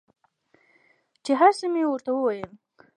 چې 1.23 1.31
هر 1.39 1.51
څه 1.59 1.65
مې 1.73 1.83
ورته 1.87 2.09
وويل. 2.13 2.49